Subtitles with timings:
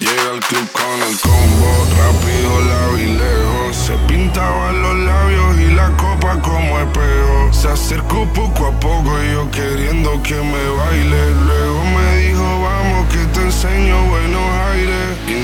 [0.00, 3.76] Llega al club con el combo, rápido, la y lejos.
[3.76, 7.52] Se pintaban los labios y la copa como espejo.
[7.52, 11.30] Se acercó poco a poco y yo queriendo que me baile.
[11.44, 15.39] Luego me dijo, vamos que te enseño buenos aires.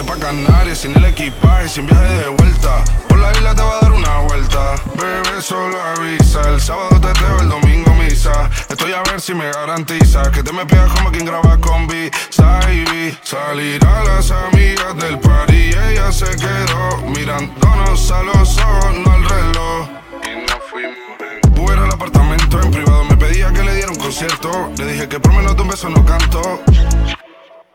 [0.00, 2.82] Vente pa' Canarias sin el equipaje, sin viaje de vuelta.
[3.08, 4.74] Por la isla te va a dar una vuelta.
[4.96, 6.40] Bebé, solo avisa.
[6.48, 8.48] El sábado te teo, el domingo misa.
[8.68, 12.10] Estoy a ver si me garantiza que te me pegas como quien graba con B.
[12.30, 13.18] Saibi.
[13.22, 19.12] Salir a las amigas del party y ella se quedó mirándonos a los ojos, no
[19.12, 19.88] al reloj.
[20.24, 21.56] Y nos fuimos.
[21.56, 24.70] Fuera al apartamento en privado, me pedía que le diera un concierto.
[24.78, 26.62] Le dije que por menos de un beso no canto.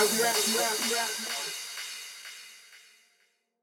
[0.00, 1.29] rap, rap, rap, rap.